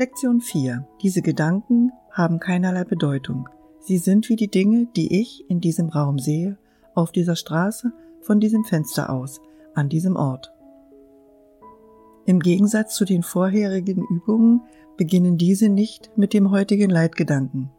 [0.00, 0.86] Lektion 4.
[1.02, 3.48] Diese Gedanken haben keinerlei Bedeutung.
[3.80, 6.56] Sie sind wie die Dinge, die ich in diesem Raum sehe,
[6.94, 9.40] auf dieser Straße, von diesem Fenster aus,
[9.74, 10.52] an diesem Ort.
[12.26, 14.60] Im Gegensatz zu den vorherigen Übungen
[14.96, 17.70] beginnen diese nicht mit dem heutigen Leitgedanken.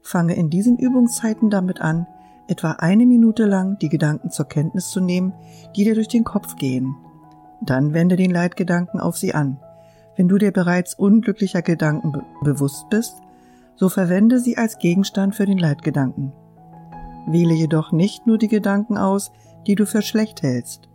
[0.00, 2.08] Fange in diesen Übungszeiten damit an,
[2.48, 5.32] etwa eine Minute lang die Gedanken zur Kenntnis zu nehmen,
[5.76, 6.96] die dir durch den Kopf gehen.
[7.60, 9.60] Dann wende den Leitgedanken auf sie an.
[10.16, 13.16] Wenn du dir bereits unglücklicher Gedanken be bewusst bist,
[13.76, 16.32] so verwende sie als Gegenstand für den Leitgedanken.
[17.26, 19.32] Wähle jedoch nicht nur die Gedanken aus,
[19.66, 20.88] die du für schlecht hältst.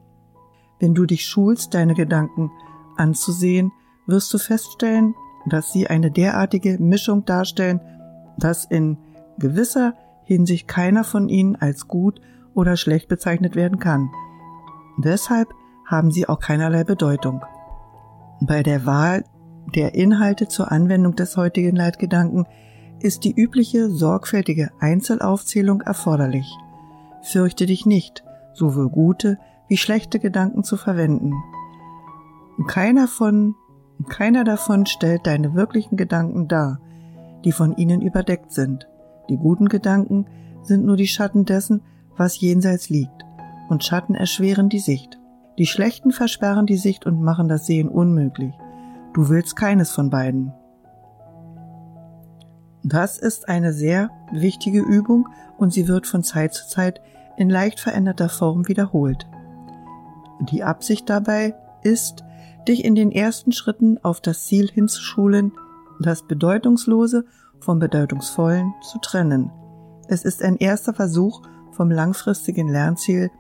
[0.80, 2.52] Wenn du dich schulst, deine Gedanken
[2.98, 3.72] anzusehen,
[4.06, 5.16] wirst du feststellen,
[5.48, 7.80] dass sie eine derartige Mischung darstellen,
[8.38, 8.98] dass in
[9.40, 12.22] gewisser Hinsicht keiner von ihnen als gut
[12.54, 14.10] oder schlecht bezeichnet werden kann.
[14.98, 15.54] Deshalb
[15.86, 17.42] haben sie auch keinerlei Bedeutung.
[18.42, 19.24] Bei der Wahl
[19.76, 22.46] der Inhalte zur Anwendung des heutigen Leitgedanken
[23.00, 26.48] ist die übliche sorgfältige Einzelaufzählung erforderlich.
[27.24, 31.34] Fürchte dich nicht, sowohl gute wie schlechte Gedanken zu verwenden.
[32.68, 33.56] Keiner von,
[34.08, 36.80] keiner davon stellt deine wirklichen Gedanken dar,
[37.44, 38.88] die von ihnen überdeckt sind.
[39.30, 40.26] Die guten Gedanken
[40.64, 41.82] sind nur die Schatten dessen,
[42.16, 43.26] was jenseits liegt,
[43.70, 45.17] und Schatten erschweren die Sicht.
[45.58, 48.54] Die Schlechten versperren die Sicht und machen das Sehen unmöglich.
[49.14, 50.54] Du willst keines von beiden.
[52.84, 57.02] Das ist eine sehr wichtige Übung und sie wird von Zeit zu Zeit
[57.36, 59.28] in leicht veränderter Form wiederholt.
[60.52, 62.24] Die Absicht dabei ist,
[62.68, 65.52] dich in den ersten Schritten auf das Ziel hinzuschulen,
[66.00, 67.26] das Bedeutungslose
[67.60, 69.52] vom Bedeutungsvollen zu trennen.
[70.08, 71.42] Es ist ein erster Versuch
[71.72, 73.32] vom langfristigen Lernziel,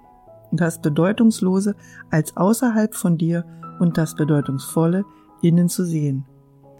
[0.51, 1.75] das Bedeutungslose
[2.09, 3.45] als außerhalb von dir
[3.79, 5.05] und das Bedeutungsvolle
[5.41, 6.25] innen zu sehen.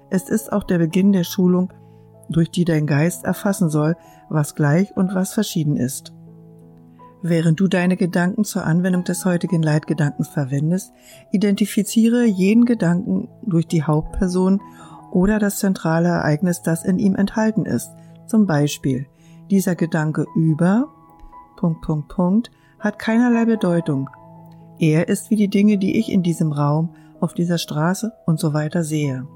[0.10, 1.72] Es ist auch der Beginn der Schulung,
[2.30, 3.96] durch die dein Geist erfassen soll,
[4.30, 6.14] was gleich und was verschieden ist.
[7.22, 10.92] Während du deine Gedanken zur Anwendung des heutigen Leitgedankens verwendest,
[11.32, 14.62] identifiziere jeden Gedanken durch die Hauptperson
[15.12, 17.90] oder das zentrale Ereignis, das in ihm enthalten ist.
[18.28, 19.08] Zum Beispiel,
[19.50, 20.94] dieser Gedanke über
[21.58, 24.10] Punkt, Punkt, Punkt hat keinerlei Bedeutung.
[24.80, 28.54] Er ist wie die Dinge, die ich in diesem Raum, auf dieser Straße und so
[28.54, 29.28] weiter sehe.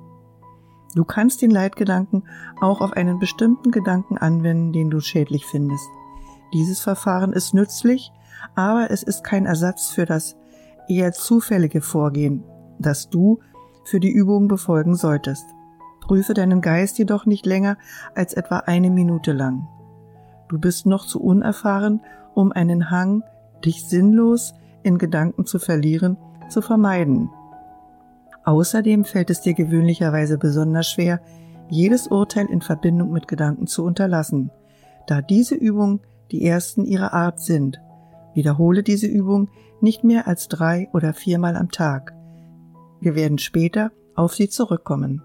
[0.94, 2.24] Du kannst den Leitgedanken
[2.62, 5.88] auch auf einen bestimmten Gedanken anwenden, den du schädlich findest.
[6.54, 8.12] Dieses Verfahren ist nützlich,
[8.56, 10.36] aber es ist kein Ersatz für das
[10.88, 12.44] eher zufällige Vorgehen,
[12.78, 13.40] das du
[13.84, 15.46] für die Übung befolgen solltest.
[16.02, 17.78] Prüfe deinen Geist jedoch nicht länger
[18.14, 19.68] als etwa eine Minute lang.
[20.52, 22.02] Du bist noch zu unerfahren,
[22.34, 23.24] um einen Hang,
[23.64, 24.54] dich sinnlos
[24.84, 26.18] in Gedanken zu verlieren,
[26.50, 27.30] zu vermeiden.
[28.44, 31.22] Außerdem fällt es dir gewöhnlicherweise besonders schwer,
[31.70, 34.52] jedes Urteil in Verbindung mit Gedanken zu unterlassen,
[35.08, 36.02] da diese Übungen
[36.32, 37.80] die ersten ihrer Art sind.
[38.34, 39.48] Wiederhole diese Übung
[39.80, 42.14] nicht mehr als drei oder viermal am Tag.
[43.00, 45.22] Wir werden später auf sie zurückkommen.